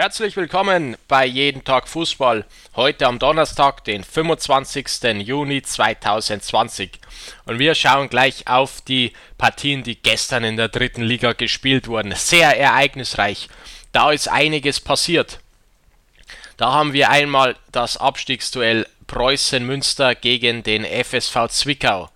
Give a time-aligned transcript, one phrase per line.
[0.00, 2.46] Herzlich willkommen bei Jeden Tag Fußball.
[2.74, 5.02] Heute am Donnerstag, den 25.
[5.26, 6.92] Juni 2020.
[7.44, 12.14] Und wir schauen gleich auf die Partien, die gestern in der dritten Liga gespielt wurden.
[12.14, 13.50] Sehr ereignisreich.
[13.92, 15.38] Da ist einiges passiert.
[16.56, 22.08] Da haben wir einmal das Abstiegsduell Preußen Münster gegen den FSV Zwickau.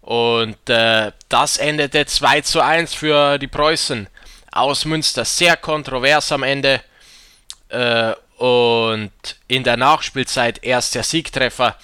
[0.00, 4.08] Und äh, das endete 2 zu 1 für die Preußen
[4.52, 5.24] aus Münster.
[5.24, 6.80] Sehr kontrovers am Ende.
[7.68, 9.12] Äh, und
[9.48, 11.76] in der Nachspielzeit erst der Siegtreffer.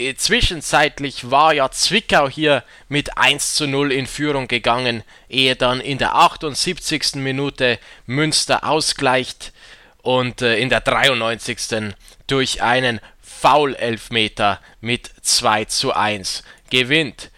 [0.00, 5.80] Äh, zwischenzeitlich war ja Zwickau hier mit 1 zu 0 in Führung gegangen, ehe dann
[5.80, 7.16] in der 78.
[7.16, 9.52] Minute Münster ausgleicht
[10.02, 11.92] und äh, in der 93.
[12.26, 17.30] durch einen Foul-Elfmeter mit 2 zu 1 gewinnt.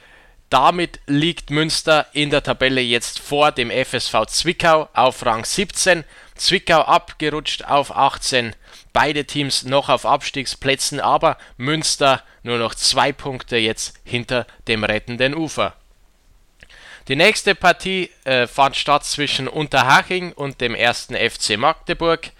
[0.52, 6.04] Damit liegt Münster in der Tabelle jetzt vor dem FSV Zwickau auf Rang 17.
[6.34, 8.54] Zwickau abgerutscht auf 18.
[8.92, 15.34] Beide Teams noch auf Abstiegsplätzen, aber Münster nur noch zwei Punkte jetzt hinter dem rettenden
[15.34, 15.72] Ufer.
[17.08, 22.30] Die nächste Partie äh, fand statt zwischen Unterhaching und dem ersten FC Magdeburg.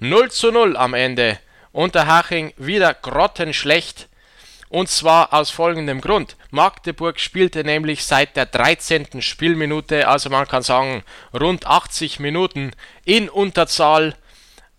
[0.00, 1.38] 0 zu 0 am Ende.
[1.72, 4.07] Unterhaching wieder grottenschlecht.
[4.68, 6.36] Und zwar aus folgendem Grund.
[6.50, 9.22] Magdeburg spielte nämlich seit der 13.
[9.22, 12.72] Spielminute, also man kann sagen rund 80 Minuten
[13.04, 14.14] in Unterzahl,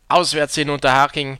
[0.07, 1.39] auswärts in Unterhaching.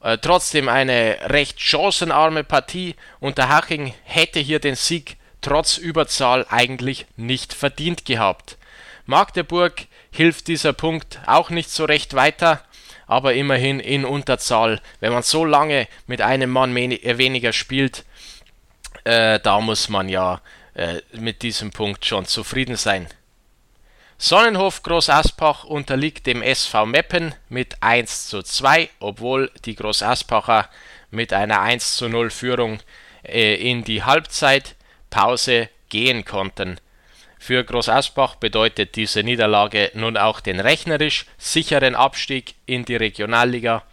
[0.00, 2.96] Äh, trotzdem eine recht chancenarme Partie.
[3.20, 8.58] Unterhaching hätte hier den Sieg trotz Überzahl eigentlich nicht verdient gehabt.
[9.04, 12.62] Magdeburg hilft dieser Punkt auch nicht so recht weiter
[13.06, 14.80] aber immerhin in Unterzahl.
[15.00, 18.04] Wenn man so lange mit einem Mann äh, weniger spielt,
[19.04, 20.40] äh, da muss man ja
[20.74, 23.08] äh, mit diesem Punkt schon zufrieden sein.
[24.18, 30.70] Sonnenhof Groß Aspach unterliegt dem SV Meppen mit 1 zu 2, obwohl die Groß Aspacher
[31.10, 32.80] mit einer 1 zu 0 Führung
[33.22, 36.80] äh, in die Halbzeitpause gehen konnten.
[37.46, 43.84] Für Groß Asbach bedeutet diese Niederlage nun auch den rechnerisch sicheren Abstieg in die Regionalliga.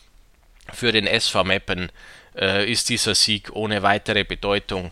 [0.74, 1.92] Für den SV Meppen
[2.36, 4.92] äh, ist dieser Sieg ohne weitere Bedeutung,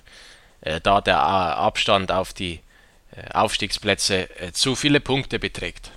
[0.61, 2.59] äh, da der äh, Abstand auf die
[3.15, 5.89] äh, Aufstiegsplätze äh, zu viele Punkte beträgt.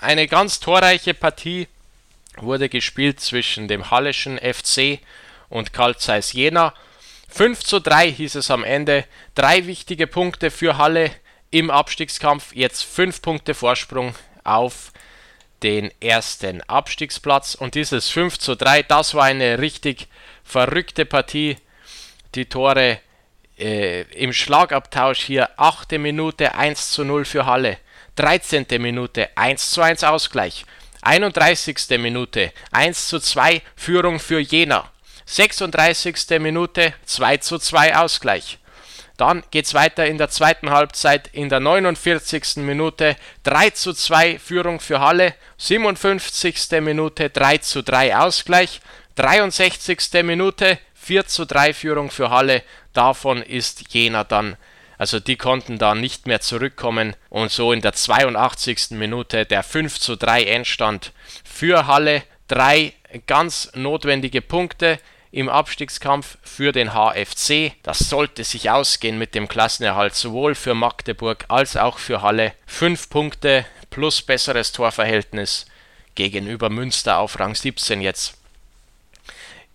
[0.00, 1.68] Eine ganz torreiche Partie
[2.38, 4.98] wurde gespielt zwischen dem Halleschen FC
[5.48, 6.74] und Karl Zeiss Jena.
[7.30, 9.04] 5 zu 3 hieß es am Ende.
[9.34, 11.10] Drei wichtige Punkte für Halle
[11.50, 12.54] im Abstiegskampf.
[12.54, 14.14] Jetzt 5 Punkte Vorsprung
[14.44, 14.92] auf
[15.62, 17.54] den ersten Abstiegsplatz.
[17.54, 20.08] Und dieses 5 zu 3, das war eine richtig
[20.44, 21.56] verrückte Partie.
[22.34, 23.00] Die Tore
[23.58, 25.92] äh, im Schlagabtausch hier 8.
[25.92, 27.78] Minute 1 zu 0 für Halle.
[28.16, 28.66] 13.
[28.78, 30.64] Minute 1 zu 1 Ausgleich.
[31.02, 31.76] 31.
[31.98, 34.89] Minute 1 zu 2 Führung für Jena.
[35.30, 36.40] 36.
[36.40, 38.58] Minute 2 zu 2 Ausgleich.
[39.16, 42.56] Dann geht es weiter in der zweiten Halbzeit in der 49.
[42.56, 46.80] Minute 3 zu 2 Führung für Halle, 57.
[46.80, 48.80] Minute 3 zu 3 Ausgleich,
[49.14, 50.24] 63.
[50.24, 54.56] Minute 4 zu 3 Führung für Halle, davon ist Jena dann,
[54.98, 58.90] also die konnten dann nicht mehr zurückkommen und so in der 82.
[58.90, 61.12] Minute der 5 zu 3 Endstand
[61.44, 62.94] für Halle, drei
[63.28, 64.98] ganz notwendige Punkte
[65.32, 67.72] im Abstiegskampf für den HFC.
[67.82, 72.52] Das sollte sich ausgehen mit dem Klassenerhalt sowohl für Magdeburg als auch für Halle.
[72.66, 75.66] Fünf Punkte plus besseres Torverhältnis
[76.14, 78.34] gegenüber Münster auf Rang 17 jetzt.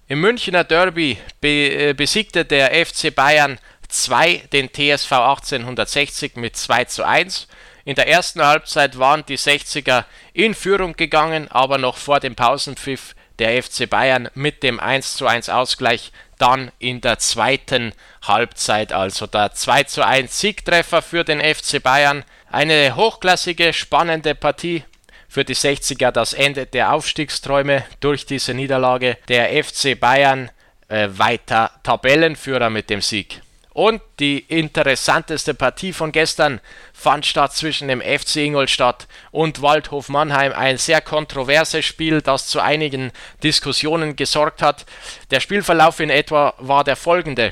[0.07, 6.85] Im Münchner Derby be äh, besiegte der FC Bayern 2 den TSV 1860 mit 2
[6.85, 7.47] zu 1.
[7.85, 13.16] In der ersten Halbzeit waren die 60er in Führung gegangen, aber noch vor dem Pausenpfiff
[13.40, 20.40] der FC Bayern mit dem 1:1 Ausgleich dann in der zweiten Halbzeit, also der 2:1
[20.40, 22.23] Siegtreffer für den FC Bayern.
[22.51, 24.84] Eine hochklassige, spannende Partie
[25.28, 29.17] für die 60er das Ende der Aufstiegsträume durch diese Niederlage.
[29.28, 30.49] Der FC Bayern
[30.87, 33.41] äh, weiter Tabellenführer mit dem Sieg.
[33.75, 36.61] Und die interessanteste Partie von gestern
[36.93, 40.53] fand statt zwischen dem FC Ingolstadt und Waldhof Mannheim.
[40.53, 43.11] Ein sehr kontroverses Spiel, das zu einigen
[43.43, 44.85] Diskussionen gesorgt hat.
[45.29, 47.51] Der Spielverlauf in etwa war der folgende.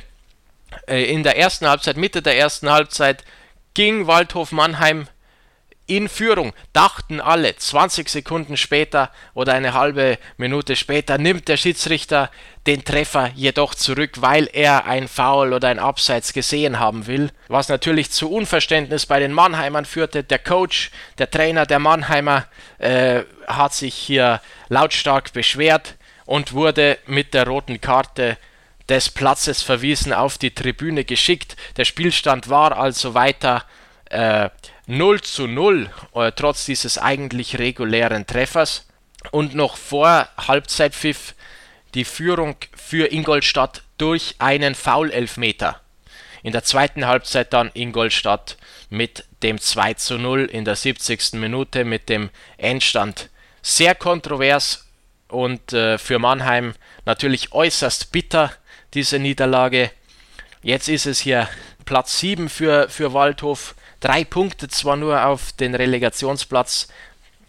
[0.87, 3.25] Äh, in der ersten Halbzeit, Mitte der ersten Halbzeit,
[3.73, 5.09] ging Waldhof Mannheim
[5.85, 7.55] in Führung, dachten alle.
[7.55, 12.29] 20 Sekunden später oder eine halbe Minute später nimmt der Schiedsrichter
[12.65, 17.67] den Treffer jedoch zurück, weil er ein Foul oder ein Abseits gesehen haben will, was
[17.67, 20.23] natürlich zu Unverständnis bei den Mannheimern führte.
[20.23, 22.45] Der Coach, der Trainer der Mannheimer
[22.77, 25.95] äh, hat sich hier lautstark beschwert
[26.25, 28.37] und wurde mit der roten Karte
[28.87, 31.55] des Platzes verwiesen auf die Tribüne geschickt.
[31.77, 33.65] Der Spielstand war also weiter
[34.09, 34.49] äh,
[34.85, 38.87] 0 zu 0, äh, trotz dieses eigentlich regulären Treffers.
[39.31, 41.33] Und noch vor Halbzeitpfiff
[41.93, 45.79] die Führung für Ingolstadt durch einen Foul-Elfmeter.
[46.41, 48.57] In der zweiten Halbzeit dann Ingolstadt
[48.89, 51.33] mit dem 2 zu 0 in der 70.
[51.33, 53.29] Minute mit dem Endstand.
[53.61, 54.87] Sehr kontrovers
[55.29, 56.73] und äh, für Mannheim
[57.05, 58.51] natürlich äußerst bitter,
[58.93, 59.89] diese Niederlage.
[60.61, 61.47] Jetzt ist es hier
[61.85, 66.89] Platz 7 für, für Waldhof drei Punkte zwar nur auf den Relegationsplatz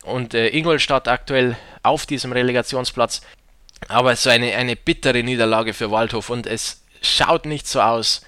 [0.05, 3.23] und äh, Ingolstadt aktuell auf diesem Relegationsplatz,
[3.89, 8.23] aber es ist eine, eine bittere Niederlage für Waldhof und es schaut nicht so aus,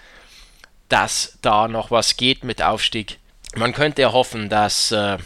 [0.89, 3.19] dass da noch was geht mit Aufstieg.
[3.55, 5.19] Man könnte ja hoffen, dass, äh,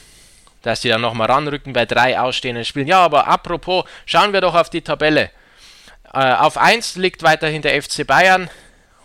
[0.62, 2.86] dass die dann nochmal ranrücken bei drei ausstehenden Spielen.
[2.86, 5.30] Ja, aber apropos, schauen wir doch auf die Tabelle.
[6.12, 8.50] Äh, auf 1 liegt weiterhin der FC Bayern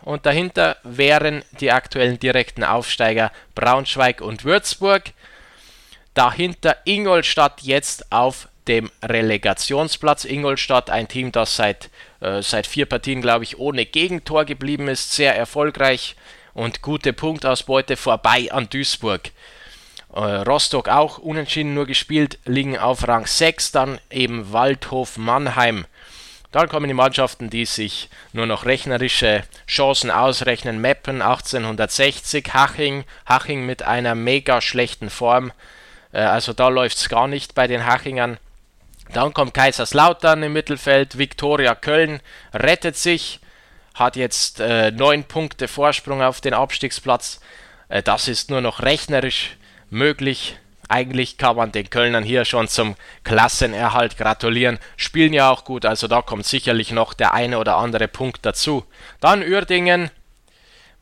[0.05, 5.11] und dahinter wären die aktuellen direkten Aufsteiger Braunschweig und Würzburg.
[6.13, 10.23] Dahinter Ingolstadt jetzt auf dem Relegationsplatz.
[10.25, 11.89] Ingolstadt, ein Team, das seit,
[12.21, 16.15] äh, seit vier Partien, glaube ich, ohne Gegentor geblieben ist, sehr erfolgreich
[16.53, 19.31] und gute Punktausbeute vorbei an Duisburg.
[20.13, 25.85] Äh, Rostock auch unentschieden nur gespielt, liegen auf Rang 6, dann eben Waldhof Mannheim
[26.51, 30.79] dann kommen die Mannschaften, die sich nur noch rechnerische Chancen ausrechnen.
[30.79, 35.51] Meppen 1860, Haching, Haching mit einer mega schlechten Form.
[36.11, 38.37] Äh, also da läuft es gar nicht bei den Hachingern.
[39.13, 42.21] Dann kommt Kaiserslautern im Mittelfeld, Viktoria Köln
[42.53, 43.39] rettet sich,
[43.93, 47.39] hat jetzt äh, neun Punkte Vorsprung auf den Abstiegsplatz.
[47.89, 49.57] Äh, das ist nur noch rechnerisch
[49.89, 50.57] möglich.
[50.87, 54.79] Eigentlich kann man den Kölnern hier schon zum Klassenerhalt gratulieren.
[54.97, 58.85] Spielen ja auch gut, also da kommt sicherlich noch der eine oder andere Punkt dazu.
[59.19, 60.11] Dann Uerdingen,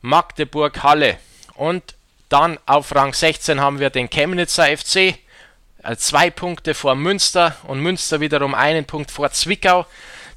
[0.00, 1.18] Magdeburg, Halle.
[1.54, 1.94] Und
[2.28, 4.96] dann auf Rang 16 haben wir den Chemnitzer FC.
[5.82, 9.86] Äh, zwei Punkte vor Münster und Münster wiederum einen Punkt vor Zwickau.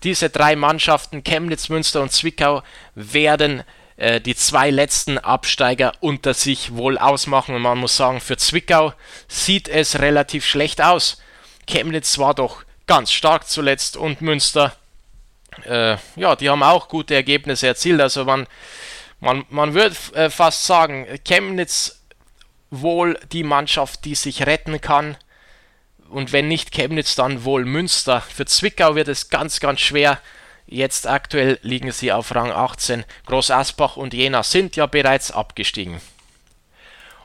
[0.04, 2.62] Diese drei Mannschaften, Chemnitz, Münster und Zwickau,
[2.96, 3.64] werden
[3.98, 7.56] äh, die zwei letzten Absteiger unter sich wohl ausmachen.
[7.56, 8.94] Und man muss sagen, für Zwickau
[9.28, 11.22] sieht es relativ schlecht aus.
[11.68, 14.76] Chemnitz war doch ganz stark zuletzt und Münster,
[15.66, 18.00] äh, ja, die haben auch gute Ergebnisse erzielt.
[18.00, 18.48] Also man,
[19.20, 22.04] man, man würde äh, fast sagen, Chemnitz
[22.70, 25.18] wohl die Mannschaft, die sich retten kann.
[26.10, 28.22] Und wenn nicht Chemnitz, dann wohl Münster.
[28.22, 30.22] Für Zwickau wird es ganz, ganz schwer.
[30.69, 33.06] Jetzt aktuell liegen sie auf Rang 18.
[33.25, 36.02] Groß Asbach und Jena sind ja bereits abgestiegen.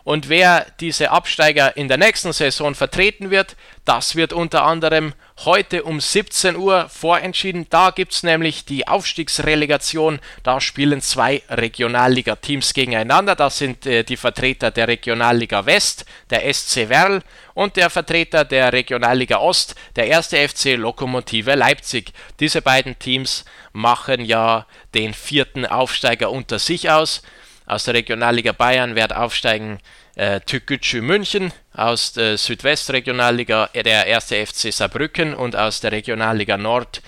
[0.04, 5.14] Und wer diese Absteiger in der nächsten Saison vertreten wird, das wird unter anderem
[5.44, 7.66] heute um 17 Uhr vorentschieden.
[7.70, 10.20] Da gibt es nämlich die Aufstiegsrelegation.
[10.42, 13.36] Da spielen zwei Regionalliga-Teams gegeneinander.
[13.36, 17.22] Das sind äh, die Vertreter der Regionalliga West, der SC Werl,
[17.54, 22.12] und der Vertreter der Regionalliga Ost, der erste FC Lokomotive Leipzig.
[22.40, 27.22] Diese beiden Teams machen ja den vierten Aufsteiger unter sich aus.
[27.66, 29.78] Aus der Regionalliga Bayern wird aufsteigen
[30.16, 37.02] äh, Tükücü München, aus der Südwestregionalliga der erste FC Saarbrücken und aus der Regionalliga Nord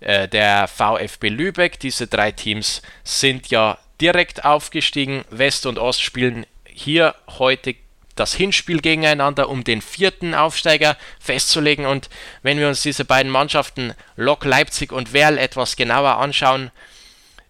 [0.00, 1.80] äh, der VfB Lübeck.
[1.80, 5.24] Diese drei Teams sind ja direkt aufgestiegen.
[5.30, 7.76] West und Ost spielen hier heute
[8.16, 11.86] das Hinspiel gegeneinander, um den vierten Aufsteiger festzulegen.
[11.86, 12.08] Und
[12.42, 16.70] wenn wir uns diese beiden Mannschaften Lok Leipzig und Werl etwas genauer anschauen,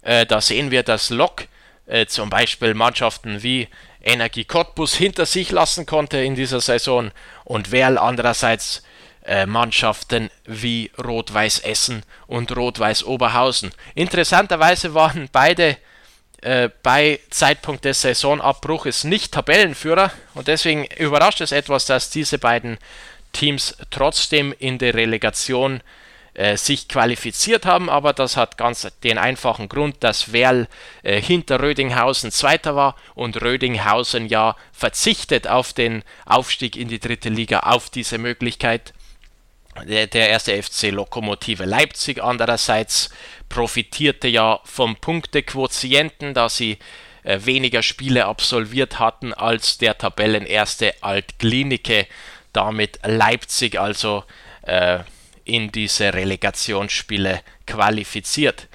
[0.03, 1.47] äh, da sehen wir, dass Lok
[1.87, 3.69] äh, zum Beispiel Mannschaften wie
[4.03, 7.11] Energie Cottbus hinter sich lassen konnte in dieser Saison
[7.45, 8.83] und Werl andererseits
[9.25, 13.71] äh, Mannschaften wie Rot-Weiß Essen und Rot-Weiß Oberhausen.
[13.95, 15.79] Interessanterweise waren beide
[16.43, 22.77] äh, bei Zeitpunkt des Saisonabbruches nicht Tabellenführer und deswegen überrascht es etwas, dass diese beiden
[23.33, 25.81] Teams trotzdem in der Relegation
[26.35, 30.67] äh, sich qualifiziert haben, aber das hat ganz den einfachen Grund, dass Werl
[31.05, 37.29] äh, hinter Rödinghausen Zweiter war und Rödinghausen ja verzichtet auf den Aufstieg in die dritte
[37.29, 38.93] Liga, auf diese Möglichkeit.
[39.87, 43.11] Der, der erste FC Lokomotive Leipzig andererseits
[43.49, 46.79] profitierte ja vom Punktequotienten, da sie
[47.23, 52.07] äh, weniger Spiele absolviert hatten als der Tabellenerste Altklinike,
[52.53, 54.25] damit Leipzig also
[54.63, 54.99] äh,
[55.45, 58.69] in diese Relegationsspiele qualifiziert.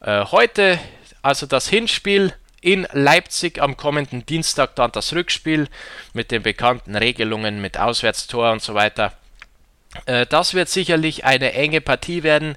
[0.00, 0.78] Äh, heute
[1.22, 5.68] also das Hinspiel in Leipzig am kommenden Dienstag dann das Rückspiel
[6.12, 9.12] mit den bekannten Regelungen mit Auswärtstor und so weiter.
[10.06, 12.56] Äh, das wird sicherlich eine enge Partie werden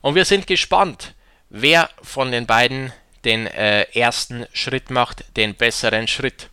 [0.00, 1.14] und wir sind gespannt,
[1.50, 2.92] wer von den beiden
[3.24, 6.50] den äh, ersten Schritt macht, den besseren Schritt.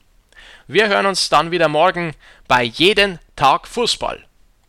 [0.68, 2.16] Wir hören uns dann wieder morgen
[2.48, 4.26] bei jeden Tag Fußball.